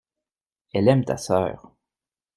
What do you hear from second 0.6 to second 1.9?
Elle aime ta sœur.